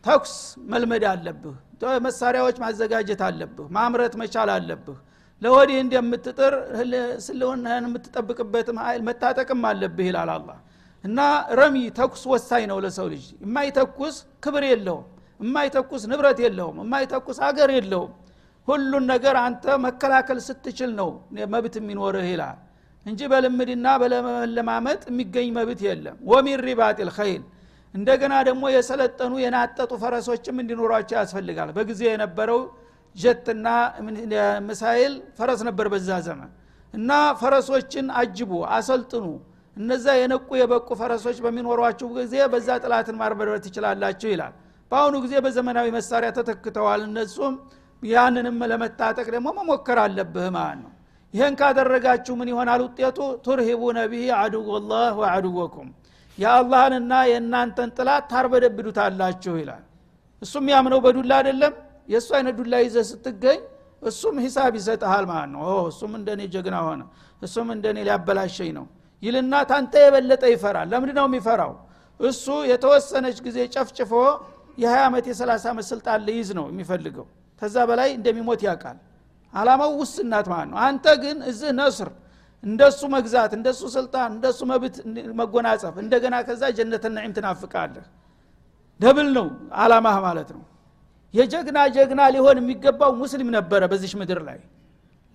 [0.05, 0.33] ተኩስ
[0.71, 1.55] መልመድ አለብህ
[2.05, 4.97] መሳሪያዎች ማዘጋጀት አለብህ ማምረት መቻል አለብህ።
[5.41, 6.53] ለወዲህ እንደምትጥር
[7.25, 10.49] ስልውናህን የምትጠብቅበትም ኃይል መታጠቅም አለብህ ይላል አላ
[11.05, 11.19] እና
[11.59, 15.05] ረሚ ተኩስ ወሳኝ ነው ለሰው ልጅ። የማይተኩስ ክብር የለውም።
[15.39, 18.13] የማይተኩስ ንብረት የለውም። የማይተኩስ አገር የለውም።
[18.67, 21.09] ሁሉን ነገር አንተ መከላከል ስትችል ነው
[21.53, 22.57] መብት የሚኖርህ ይላል።
[23.05, 27.43] እንጂ በልምድና በለመለማመጥ የሚገኝ መብት የለም። ወሚን ሪባጥ ልኸይል
[27.93, 32.61] እንደገና ደግሞ የሰለጠኑ የናጠጡ ፈረሶችም እንዲኖሯቸው ያስፈልጋል። በጊዜ የነበረው
[33.15, 33.67] ጀትና
[34.67, 36.49] ምሳይል ፈረስ ነበር በዛ ዘመን።
[36.93, 39.25] እና ፈረሶችን አጅቡ አሰልጥኑ
[39.77, 44.53] እነዛ የነቁ የበቁ ፈረሶች በሚኖሯችሁ ጊዜ በዛ ጥላትን ማርበርበት ትችላላችሁ ይላል።
[44.91, 47.53] በአሁኑ ጊዜ በዘመናዊ መሳሪያ ተተክተዋል። እነሱም
[48.03, 50.91] ያንንም ለመታጠቅ ደግሞ መሞከር አለብህ ማለት ነው።
[51.33, 53.17] ይህን ካደረጋችሁ ምን ይሆናል ውጤቱ?
[53.45, 55.87] ቱርሂቡነ ቢሂ አድወላህ ወአድወኩም
[56.37, 59.83] የአላህንና የእናንተን ጥላት ታርበደብዱታላችሁ ይላል።
[60.41, 61.73] እሱም ያምነው በዱላ አይደለም።
[62.09, 63.59] የእሱ አይነት ዱላ ይዘ ስትገኝ
[64.01, 65.61] እሱም ሂሳብ ይሰጠሃል ማለት ነው።
[65.91, 67.01] እሱም እንደኔ ጀግና ሆነ።
[67.41, 68.85] እሱም እንደኔ ሊያበላሸኝ ነው
[69.23, 71.71] ይልና ታንተ የበለጠ ይፈራል። ለምንድ ነው የሚፈራው?
[72.19, 74.11] እሱ የተወሰነች ጊዜ ጨፍጭፎ
[74.77, 77.25] የ20 ዓመት የ30 ዓመት ስልጣን ልይዝ ነው የሚፈልገው።
[77.61, 78.97] ከዛ በላይ እንደሚሞት ያውቃል።
[79.53, 82.09] አላማው ውስናት ማለት ነው። አንተ ግን እዚህ ነስር
[82.63, 84.95] እንደሱ መግዛት እንደሱ ስልጣን እንደሱ መብት
[85.39, 88.05] መጎናጸፍ እንደገና ከዛ ጀነተ ነዒም ትናፍቃለህ።
[88.99, 89.47] double ነው
[89.83, 90.63] አላማህ ማለት ነው።
[91.33, 94.59] የጀግና ጀግና ሊሆን የሚገባው ሙስሊም ነበረ በዚች ምድር ላይ።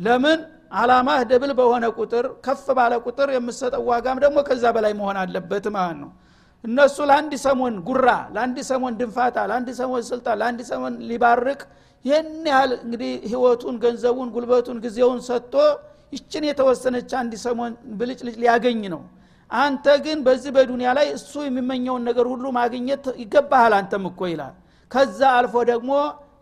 [0.00, 0.38] ለምን
[0.70, 5.96] አላማህ double በሆነ ቁጥር ከፍ ባለ ቁጥር የምሰጠው ዋጋም ደግሞ ከዛ በላይ መሆን አለበት ማለት
[6.02, 6.10] ነው።
[6.64, 11.60] እነሱ ለአንድ ሰሞን ጉራ ለአንድ ሰሞን ድንፋታ ለአንድ ሰሞን ስልጣን ለአንድ ሰሞን ሊባርቅ
[12.04, 15.54] ይህን ያህል እንግዲህ ህይወቱን ገንዘቡን ጉልበቱን ጊዜውን ሰጥቶ
[16.12, 19.02] ይችን የተወሰነች አንድ ሰሞን ብልጭልጭ ሊያገኝ ነው።
[19.50, 24.54] አንተ ግን በዚህ በዱንያ ላይ እሱ የሚመኘውን ነገር ሁሉ ማግኘት ይገባሃል አንተም እኮ ይላል።
[24.90, 25.90] ከዛ አልፎ ደግሞ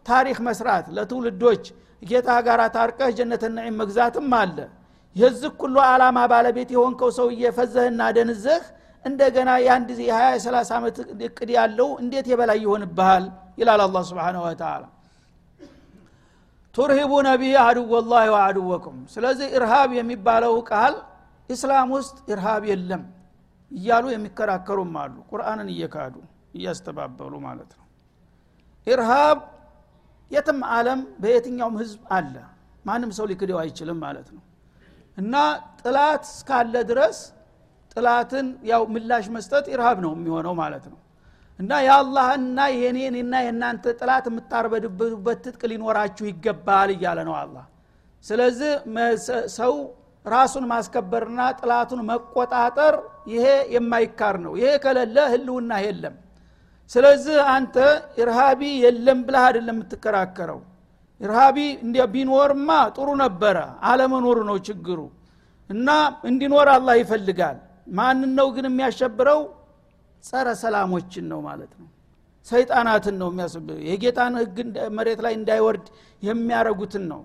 [0.06, 1.64] ታሪክ መስራት ለትውልዶች
[2.02, 4.58] ጌታ ጋር ታርቀህ ጀነት ነዒም መግዛትም አለ።
[5.16, 8.62] የዚህ ሁሉ አላማ ባለቤት የሆንከው ሰውዬ ፈዘህና ደንዘህ
[9.04, 10.96] እንደገና የአንድ የ20 30 ዓመት
[11.28, 13.24] እቅድ ያለው እንዴት የበላይ ይሆንብሃል?
[13.60, 14.82] ይላል አላ ስብን ወተላ
[16.74, 20.94] ቱርሂቡነ ቢህ አድወላህ ወአድወኩም። ስለዚህ ኢርሃብ የሚባለው ቃል
[21.50, 23.02] ኢስላም ውስጥ ኢርሃብ የለም
[23.70, 26.14] እያሉ የሚከራከሩም አሉ። ቁርአንን እየካዱ
[26.54, 27.86] እያስተባበሉ ማለት ነው።
[28.86, 29.38] ኢርሃብ
[30.30, 32.34] የትም አለም በየትኛውም ህዝብ አለ።
[32.84, 34.42] ማንም ሰው ሊክደው አይችልም ማለት ነው።
[35.16, 35.34] እና
[35.80, 37.18] ጥላት እስካለ ድረስ
[37.94, 40.98] ጥላትን ያው ምላሽ መስጠት ኢርሃብ ነው የሚሆነው ማለት ነው።
[41.58, 47.64] እና የአላህና የኔንና የእናንተ ጥላት የምታርበድበት ትጥቅ ሊኖራችሁ ይገባል እያለ ነው አላህ።
[48.24, 48.72] ስለዚህ
[49.56, 49.74] ሰው
[50.24, 52.94] ራሱን ማስከበርና ጠላቱን መቆጣጠር
[53.32, 56.14] ይሄ የማይካድ ነው። ይሄ ከሌለ ህልውና የለም
[56.90, 57.76] ስለዚህ አንተ
[58.22, 60.60] إرهابي የለም ብለህ አይደለም የምትከራከረው።
[61.20, 61.58] إرهابي
[62.12, 63.56] ቢኖርማ ጥሩ ነበረ
[63.90, 65.00] አለመኖሩ ነው ችግሩ።
[65.70, 65.88] እና
[66.24, 67.56] እንዲኖር አላህ ይፈልጋል።
[67.90, 69.40] ማንን ነው ግን የሚያሸብረው?
[70.24, 71.88] ጸረ ሰላሞችን ነው ማለት ነው።
[72.46, 74.56] ሰይጣናትን ነው የሚያስብ የጌታን ህግ
[74.96, 75.86] መሬት ላይ እንዳይወርድ
[76.22, 77.20] የሚያረጉትን ነው።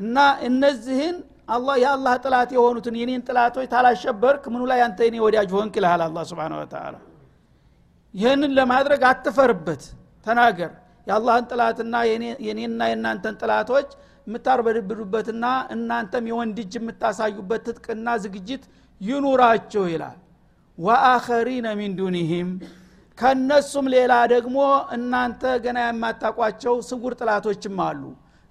[0.00, 0.16] እና
[0.48, 1.16] እነዚህን
[1.48, 6.24] አላህ የአላህ ጥላት የሆኑትን የኔን ጥላቶች ታላሸበርክ ምኑ ላይ አንተ የኔ ወዳጅ ሆንክ ይልሃል አላ
[6.30, 6.94] ስብን ወተላ
[8.16, 9.82] ይህንን ለማድረግ አትፈርበት።
[10.26, 10.70] ተናገር።
[11.06, 11.94] የአላህን ጥላትና
[12.46, 13.88] የኔና የእናንተን ጥላቶች
[14.26, 18.62] የምታርበድብዱበትና እናንተም የወንድ እጅ የምታሳዩበት ትጥቅና ዝግጅት
[19.00, 20.16] ይኑራቸው ይላል።
[20.78, 22.48] ወአኸሪነ ሚን ዱኒህም
[23.92, 24.56] ሌላ ደግሞ
[24.96, 28.02] እናንተ ገና የማታቋቸው ስጉር ጥላቶችም አሉ።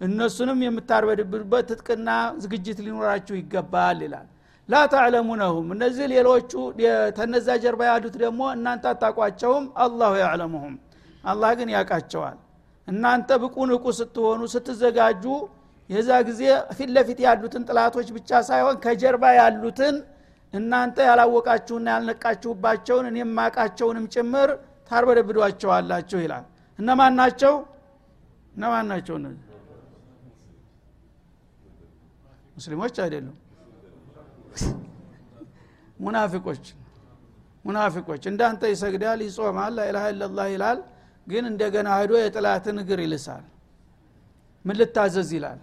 [0.01, 2.09] እነሱንም የምታርበድብዱበት ትጥቅና
[2.43, 4.25] ዝግጅት ሊኖራችሁ ይገባል ይላል
[4.69, 6.51] ላ ተዕለሙነሁም። እነዚህ ሌሎቹ
[7.17, 10.75] ተነዛ ጀርባ ያሉት ደግሞ እናንተ አታቋቸውም አላሁ ያዕለሙሁም።
[11.23, 12.37] አላህ ግን ያውቃቸዋል።
[12.87, 15.23] እናንተ ብቁ ንቁ ስትሆኑ ስትዘጋጁ
[15.89, 16.41] የዛ ጊዜ
[16.77, 19.95] ፊት ለፊት ያሉትን ጥላቶች ብቻ ሳይሆን ከጀርባ ያሉትን
[20.53, 24.49] እናንተ ያላወቃችሁና ያልነቃችሁባቸውን እኔም ማቃቸውንም ጭምር
[24.91, 26.45] ታርበደብዷቸዋላችሁ ይላል።
[26.79, 27.53] እነማን ናቸው?
[28.55, 29.41] እነማን ናቸው እነዚህ?
[32.55, 33.35] ሙስሊሞች አይደሉም
[35.99, 36.63] ሙናፊቆች
[37.65, 40.79] ሙናፊቆች። እንዳንተ ይሰግዳል ይጾማል ላኢላሃ ኢላላህ ይላል
[41.27, 43.45] ግን እንደገና ሄዶ የጥላትን እግር ይልሳል።
[44.65, 45.59] ምን ልታዘዝ ይላል?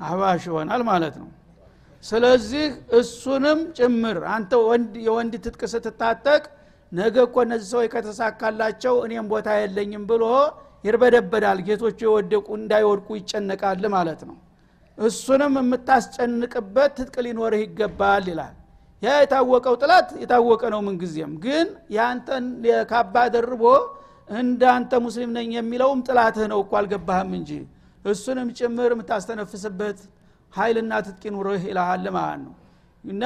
[0.00, 1.28] አህባሽ ይሆናል ማለት ነው።
[2.04, 2.64] ስለዚህ
[2.98, 6.42] እሱንም ጭምር አንተ ወንድ የወንድ ትጥቅ ስትታጠቅ
[6.92, 10.24] ነገ እኮ እነዚህ ሰዎች ከተሳካላቸው እኔም ቦታ የለኝም ብሎ
[10.84, 14.36] ይርበደበዳል። ጌቶቹ የወደቁ እንዳይወድቁ ይጨነቃል ማለት ነው
[15.02, 18.54] እሱንም የምታስጨንቅበት ትጥቅ ሊኖርህ ይገባል ይላል።
[19.02, 22.44] ያ የታወቀው ጥላት የታወቀ ነው ምንጊዜም ግን ያንተን
[22.90, 23.64] ካባ ደርቦ
[24.36, 27.50] እንዳንተ ሙስሊም ነኝ የሚለውም ጥላትህ ነው እኮ አልገባህም እንጂ
[28.04, 29.98] እሱንም ጭምር የምታስተነፍስበት
[30.52, 32.54] ኃይልና ትጥቅ ይኑርህ ይልሃል ማለት ነው።
[33.04, 33.24] እና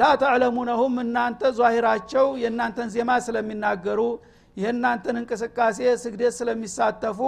[0.00, 4.00] ላ ተዕለሙነሁም እናንተ ዟሂራቸው የእናንተን ዜማ ስለሚናገሩ
[4.56, 7.20] የእናንተን እንቅስቃሴ ስግደት ስለሚሳተፉ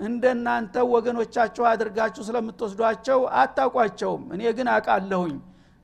[0.00, 5.34] እንደናንተ ወገኖቻቸው አድርጋችሁ ስለምትወስዷቸው አታውቋቸውም። እኔ ግን አቃለሁኝ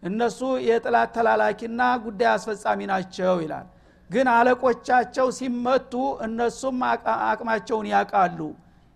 [0.03, 3.67] እነሱ የጥላት ተላላኪና ጉዳይ አስፈጻሚ ናቸው ይላል።
[4.11, 5.93] ግን አለቆቻቸው ሲመቱ
[6.27, 6.81] እነሱም
[7.27, 8.41] አቅማቸውን ያቃሉ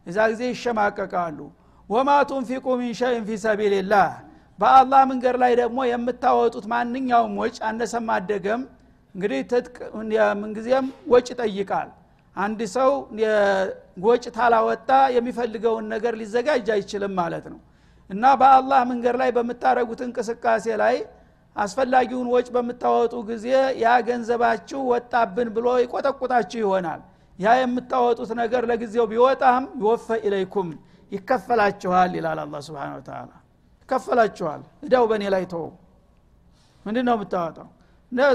[0.07, 1.39] እዛ ጊዜ ይሸማቀቃሉ።
[1.89, 4.11] ወማ ቱንፊቁ ሚን ሸይን ፊ ሰቢልላህ።
[4.59, 8.63] በአላህ መንገድ ላይ ደግሞ የምታወጡት ማንኛውም ወጭ አነሰም አደገም
[9.15, 9.77] እንግዲህ ትጥቅ
[10.41, 11.89] ምንጊዜም ወጭ ይጠይቃል
[12.37, 12.91] አንድ ሰው
[14.05, 17.61] ወጭ ታላወጣ የሚፈልገውን ነገር ሊዘጋጅ አይችልም ማለት ነው።
[18.11, 20.97] እና በአላህ መንገድ ላይ በምታደረጉት እንቅስቃሴ ላይ
[21.57, 23.47] አስፈላጊውን ወጭ በምታወጡ ጊዜ
[23.83, 27.01] ያ ገንዘባችሁ ወጣብን ብሎ ይቆጠቁጣችሁ ይሆናል።
[27.39, 30.69] ያ የምታወጡት ነገር ለጊዜው ቢወጣም ይወፈ ኢለይኩም
[31.13, 33.31] ይከፈላችኋል ይላል አላ ስብን ተላ
[33.83, 35.65] ይከፈላችኋል። እዳው በእኔ ላይ ተው
[36.85, 37.69] ምንድ ነው የምታወጣው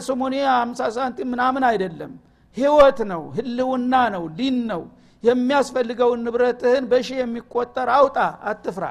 [0.05, 2.11] ስሙኒ አምሳ ሳንቲም ምናምን አይደለም
[2.57, 4.81] ህይወት ነው ህልውና ነው ዲን ነው።
[5.23, 8.17] የሚያስፈልገውን ንብረትህን በሺህ የሚቆጠር አውጣ
[8.49, 8.85] አትፍራ።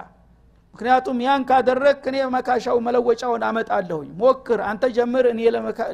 [0.74, 5.40] ምክንያቱም ያን ካደረግ እኔ መካሻው መለወጫውን አመጣለሁኝ። ሞክር አንተ ጀምር እኔ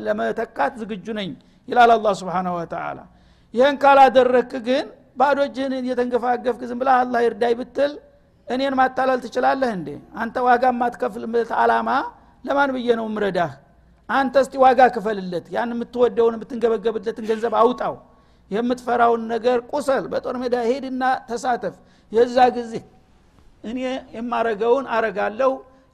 [0.06, 1.30] ለመተካት ዝግጁ ነኝ
[1.68, 2.98] ይላል አላ ስብን ወተላ
[3.54, 7.92] ይህን ካላደረክ ግን ባዶ እጅህን እየተንገፋገፍክ ዝም ብላ አላህ ይርዳይ ብትል
[8.48, 9.88] እኔን ማታለል ትችላለህ እንዴ?
[10.14, 11.88] አንተ ዋጋ የማትከፍልበት አላማ
[12.44, 13.50] ለማን ብዬ ነው ምረዳህ
[14.10, 17.94] አንተ እስቲ ዋጋ ክፈልለት ያን የምትወደውን የምትንገበገብለትን ገንዘብ አውጣው።
[18.50, 21.74] የምትፈራውን ነገር ቁሰል በጦር ሜዳ ሄድና ተሳተፍ።
[22.12, 22.72] የዛ ጊዜ
[23.64, 23.78] እኔ
[24.16, 25.50] የማረገውን አረጋለሁ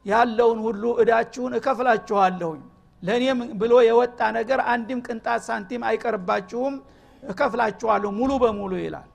[0.06, 2.62] ያለውን ሁሉ እዳችሁን እከፍላችኋለሁኝ።
[3.02, 6.74] ለእኔም ብሎ የወጣ ነገር አንድም ቅንጣት ሳንቲም አይቀርባችሁም
[7.22, 9.08] እከፍላችኋለሁ ሙሉ በሙሉ ይላል።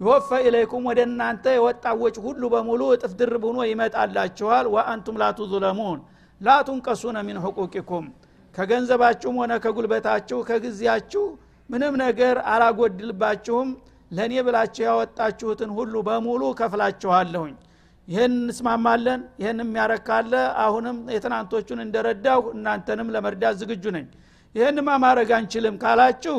[0.00, 5.98] ይወፈ ኢለይኩም ወደ እናንተ የወጣዎች ሁሉ በሙሉ እጥፍ ድርብ ሆኖ ይመጣላችኋል። ወአንቱም ላቱظለሙን
[6.40, 8.06] ላቱንቀሱነ ሚን ሕቁቂኩም
[8.56, 11.24] ከገንዘባችሁም ሆነ ከጉልበታችሁ ከጊዜያችሁ
[11.68, 13.68] ምንም ነገር አላጎድልባችሁም።
[14.10, 17.54] ለእኔ ብላችሁ ያወጣችሁትን ሁሉ በሙሉ ከፍላችኋለሁኝ።
[18.08, 20.32] ይህን እንስማማለን ይህን የሚያረካለ
[20.64, 24.06] አሁንም የትናንቶቹን እንደረዳሁ እናንተንም ለመርዳት ዝግጁ ነኝ።
[24.54, 26.36] ይህንማ ማድረግ አንችልም ካላችሁ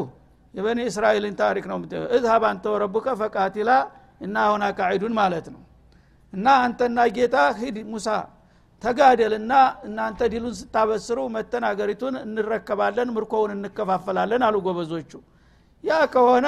[0.54, 1.80] የበኒ እስራኤልን ታሪክ ነው
[2.18, 3.72] እዝሀብ አንተ ወረቡከ ፈቃቲላ
[4.22, 5.62] እና አሁን አቃዒዱን ማለት ነው።
[6.34, 8.08] እና አንተና ጌታ ሂድ ሙሳ
[8.82, 9.54] ተጋደልና
[9.88, 15.12] እናንተ ዲሉን ስታበስሩ መተን አገሪቱን እንረከባለን ምርኮውን እንከፋፈላለን አሉ ጎበዞቹ።
[15.84, 16.48] ያ ከሆነ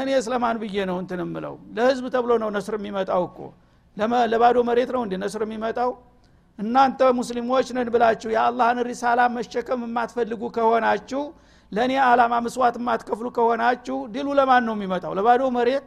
[0.00, 3.38] እኔ ስለማን ብዬ ነው እንትን ምለው ለህዝብ ተብሎ ነው ነስር የሚመጣው እኮ።
[4.32, 5.90] ለባዶ መሬት ነው እንዲ ነስር የሚመጣው?
[6.58, 11.22] እናንተ ሙስሊሞች ነን ብላችሁ የአላህን ሪሳላ መሸከም የማትፈልጉ ከሆናችሁ
[11.72, 15.12] ለእኔ አላማ ምስዋት የማትከፍሉ ከሆናችሁ ድሉ ለማን ነው የሚመጣው?
[15.18, 15.86] ለባዶ መሬት?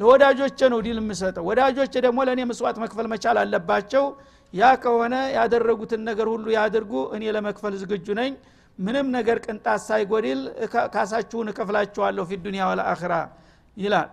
[0.00, 4.04] ለወዳጆቼ ነው ዲል የምሰጠው። ወዳጆቼ ደግሞ ለእኔ ምስዋት መክፈል መቻል አለባቸው
[4.54, 8.32] ያ ከሆነ ያደረጉትን ነገር ሁሉ ያድርጉ እኔ ለመክፈል ዝግጁ ነኝ።
[8.78, 10.40] ምንም ነገር ቅንጣት ሳይጎድል
[10.94, 13.14] ካሳችሁን እከፍላችኋለሁ ፊ ዱኒያ ወለአኽራ
[13.76, 14.10] ይላል።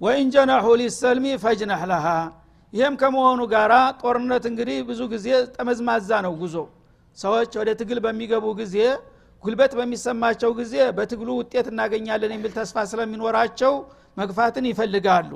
[0.00, 2.06] ወኢን ጀናሑ ሊሰልሚ ፈጅነህ ለሃ።
[2.72, 6.56] ይህም ከመሆኑ ጋራ ጦርነት እንግዲህ ብዙ ጊዜ ጠመዝማዛ ነው ጉዞ።
[7.18, 8.76] ሰዎች ወደ ትግል በሚገቡ ጊዜ
[9.42, 13.72] ጉልበት በሚሰማቸው ጊዜ በትግሉ ውጤት እናገኛለን የሚል ተስፋ ስለሚኖራቸው
[14.16, 15.30] መግፋትን ይፈልጋሉ።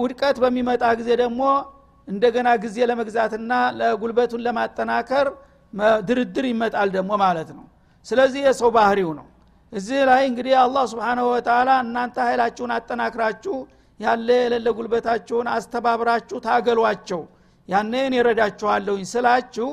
[0.00, 1.40] ውድቀት በሚመጣ ጊዜ ደግሞ
[2.08, 5.26] እንደገና ጊዜ ለመግዛትና ለጉልበቱን ለማጠናከር
[6.08, 7.66] ድርድር ይመጣል ደግሞ ማለት ነው።
[8.06, 9.26] ስለዚህ የሰው ባህሪው ነው።
[9.72, 13.56] እዚህ ላይ እንግዲህ አላህ ስብንሁ ወተላ እናንተ ኃይላችሁን አጠናክራችሁ
[14.00, 17.20] ያለ የሌለ ጉልበታችሁን አስተባብራችሁ ታገሏቸው።
[17.68, 19.68] ያንን ይረዳችኋለሁኝ ስላችሁ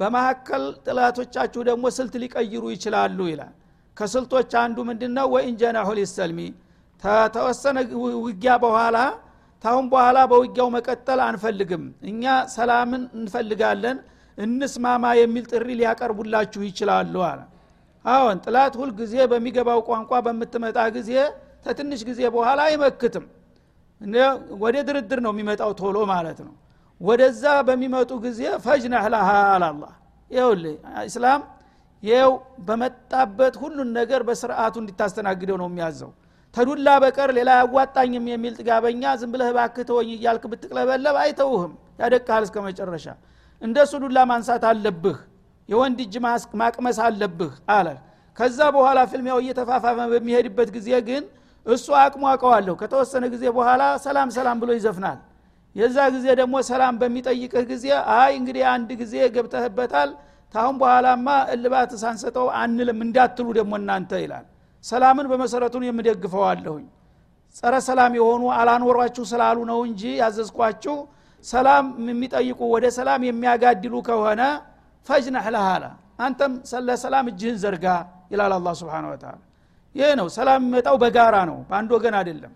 [0.00, 3.52] በመካከል ጥላቶቻችሁ ደግሞ ስልት ሊቀይሩ ይችላሉ ይላል።
[3.96, 6.40] ከስልቶች አንዱ ምንድን ነው ወኢንጀናሁ ሊሰልሚ
[7.34, 7.78] ተወሰነ
[8.24, 8.96] ውጊያ በኋላ
[9.66, 13.96] ታሁን በኋላ በውጊያው መቀጠል አንፈልግም። እኛ ሰላምን እንፈልጋለን
[14.38, 17.40] እንስማማ የሚል ጥሪ ሊያቀርቡላችሁ ይችላሉ አለ።
[18.04, 21.10] አዎን ጥላት ሁል ጊዜ በሚገባው ቋንቋ በምትመጣ ጊዜ
[21.64, 23.24] ተትንሽ ጊዜ በኋላ አይመክትም።
[24.62, 26.54] ወደ ድርድር ነው የሚመጣው ቶሎ ማለት ነው።
[27.00, 29.06] ወደዛ በሚመጡ ጊዜ ፈጅነህ
[30.30, 30.62] ይውል
[31.08, 31.40] እስላም
[32.02, 32.30] ይው
[32.66, 36.10] በመጣበት ሁሉን ነገር በስርአቱ እንዲታስተናግደው ነው የሚያዘው
[36.56, 43.06] ተዱላ በቀር ሌላ ያዋጣኝም የሚል ጥጋበኛ ዝም ብለህ ባክተወኝ እያልክ ብትቅለበለብ አይተውህም። ያደቃል እስከ መጨረሻ።
[43.62, 45.18] እንደሱ ዱላ ማንሳት አለብህ።
[45.68, 46.14] የወንድ እጅ
[46.60, 47.88] ማቅመስ አለብህ አለ።
[48.36, 51.22] ከዛ በኋላ ፍልሚያው እየተፋፋመ በሚሄድበት ጊዜ ግን
[51.66, 55.18] እሱ አቅሙ አውቀዋለሁ። ከተወሰነ ጊዜ በኋላ ሰላም ሰላም ብሎ ይዘፍናል።
[55.76, 60.10] የዛ ጊዜ ደግሞ ሰላም በሚጠይቅህ ጊዜ አይ እንግዲህ አንድ ጊዜ ገብተህበታል።
[60.54, 64.44] ታሁን በኋላማ እልባት ሳንሰጠው አንልም እንዳትሉ ደግሞ እናንተ ይላል
[64.86, 66.86] ሰላምን በመሰረቱን የምደግፈዋለሁኝ።
[67.56, 70.96] ጸረ ሰላም የሆኑ አላኖሯችሁ ስላሉ ነው እንጂ ያዘዝኳችሁ
[71.44, 74.42] ሰላም የሚጠይቁ ወደ ሰላም የሚያጋድሉ ከሆነ
[75.06, 75.84] ፈጅነህ ለሃላ
[76.18, 76.52] አንተም
[76.88, 77.86] ለሰላም እጅህን ዘርጋ
[78.32, 79.34] ይላል አላ ስብን ወተላ
[79.94, 82.52] ይህ ነው ሰላም የሚመጣው በጋራ ነው በአንድ ወገን አይደለም።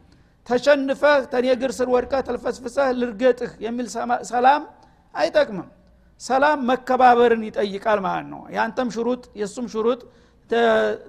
[0.47, 3.87] ተሸንፈህ ተኔ እግር ስር ወድቀህ ተልፈስፍሰህ ልርገጥህ የሚል
[4.31, 4.63] ሰላም
[5.15, 5.69] አይጠቅምም።
[6.21, 10.01] ሰላም መከባበርን ይጠይቃል ማለት ነው። የአንተም ሽሩጥ የእሱም ሽሩጥ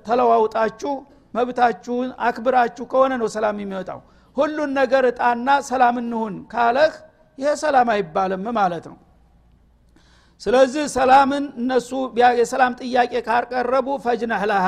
[0.07, 0.93] ተለዋውጣችሁ
[1.33, 3.99] መብታችሁን አክብራችሁ ከሆነ ነው ሰላም የሚመጣው
[4.37, 6.93] ሁሉን ነገር እጣና ሰላም እንሁን ካለህ
[7.37, 8.97] ይሄ ሰላም አይባልም ማለት ነው።
[10.41, 11.89] ስለዚህ ሰላምን እነሱ
[12.39, 14.67] የሰላም ጥያቄ ካቀረቡ ፈጅነህ ለሃ።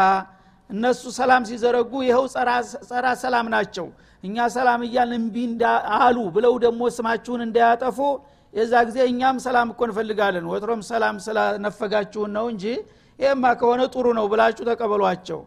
[0.69, 2.25] እነሱ ሰላም ሲዘረጉ ይኸው
[2.89, 3.87] ጸራ ሰላም ናቸው።
[4.23, 5.37] እኛ ሰላም እያልን እምቢ
[5.97, 7.97] አሉ ብለው ደግሞ ስማችሁን እንዳያጠፉ
[8.53, 12.65] የዛ ጊዜ እኛም ሰላም እኮ እንፈልጋለን። ወትሮም ሰላም ስለነፈጋችሁን ነው እንጂ
[13.23, 15.39] ይህማ ከሆነ ጥሩ ነው ብላችሁ ተቀበሏቸው።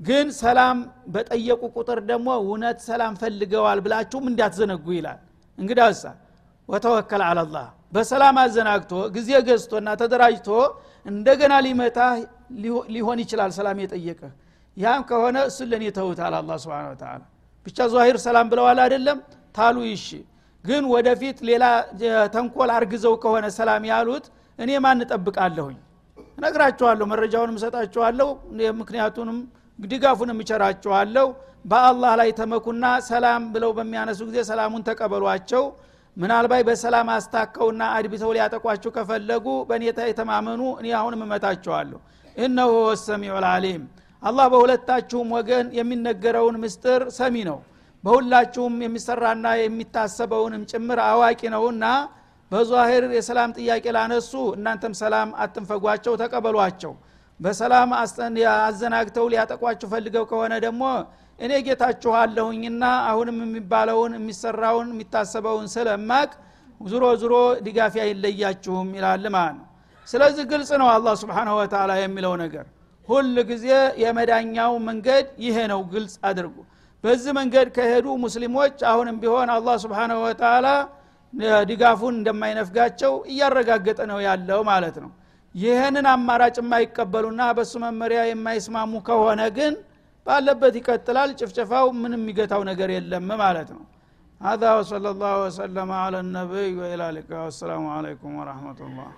[0.00, 0.76] ግን ሰላም
[1.14, 5.18] በጠየቁ ቁጥር ደግሞ እውነት ሰላም ፈልገዋል ብላችሁም እንዳትዘነጉ ይላል።
[5.58, 6.02] እንግዳሳ
[6.68, 10.48] ወተወከል አላላህ በሰላም አዘናግቶ ጊዜ ገዝቶና ተደራጅቶ
[11.06, 11.98] እንደገና ሊመታ
[12.94, 14.32] ሊሆን ይችላል ሰላም የጠየቀህ
[14.76, 17.22] ያም ከሆነ እሱን ለእኔ ተውታል አላ ስብን ተላ
[17.66, 19.18] ብቻ ዛሂር ሰላም ብለዋል አይደለም?
[19.54, 20.06] ታሉ ይሺ።
[20.64, 21.64] ግን ወደፊት ሌላ
[22.34, 24.24] ተንኮል አርግዘው ከሆነ ሰላም ያሉት
[24.58, 25.76] እኔ ማን እጠብቃለሁኝ
[26.38, 28.28] እነግራችኋለሁ መረጃውንም እሰጣችኋለሁ
[28.80, 29.38] ምክንያቱንም
[29.78, 31.26] ድጋፉንም እቸራችኋለሁ።
[31.64, 35.64] በአላህ ላይ ተመኩና ሰላም ብለው በሚያነሱ ጊዜ ሰላሙን ተቀበሏቸው።
[36.16, 41.98] ምናልባት በሰላም አስታከውና አድብተው ሊያጠቋችሁ ከፈለጉ በእኔታ የተማመኑ እኔ አሁንም እመታቸዋለሁ
[42.36, 42.72] እነሆ
[43.02, 43.82] ሰሚዑ ልአሊም
[44.22, 47.58] አላህ በሁለታችሁም ወገን የሚነገረውን ምስጥር ሰሚ ነው።
[48.04, 51.84] በሁላችሁም የሚሰራና የሚታሰበውንም ጭምር አዋቂ ነውና
[52.50, 56.92] በዛሂር የሰላም ጥያቄ ላነሱ እናንተም ሰላም አትንፈጓቸው ተቀበሏቸው።
[57.40, 57.90] በሰላም
[58.60, 60.84] አዘናግተው ሊያጠቋችሁ ፈልገው ከሆነ ደግሞ
[61.38, 66.30] እኔ ጌታችሁ አለሁኝና አሁንም የሚባለውን የሚሰራውን የሚታሰበውን ስለማቅ
[66.80, 67.34] ዙሮ ዙሮ
[67.66, 69.64] ድጋፊ አይለያችሁም ይላል ማለት ነው።
[70.06, 72.66] ስለዚህ ግልጽ ነው አላህ ስብሓንሁ ወተላ የሚለው ነገር።
[73.08, 73.66] ሁል ጊዜ
[74.02, 76.56] የመዳኛው መንገድ ይሄ ነው ግልጽ አድርጉ።
[77.04, 80.66] በዚህ መንገድ ከሄዱ ሙስሊሞች አሁንም ቢሆን አላህ ስብሓንሁ ወተላ
[81.69, 85.11] ድጋፉን እንደማይነፍጋቸው እያረጋገጠ ነው ያለው ማለት ነው
[85.55, 89.73] ይህንን አማራጭ የማይቀበሉና በእሱ መመሪያ የማይስማሙ ከሆነ ግን
[90.27, 93.83] ባለበት ይቀጥላል ጭፍጨፋው ምንም የሚገታው ነገር የለም ማለት ነው
[94.41, 99.09] هذا وصلى الله وسلم على النبي وإلى اللقاء والسلام عليكم ورحمة الله